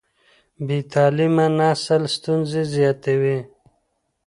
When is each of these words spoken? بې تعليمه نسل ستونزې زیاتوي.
بې 0.65 0.77
تعليمه 0.93 1.45
نسل 1.59 2.03
ستونزې 2.15 2.61
زیاتوي. 2.75 3.39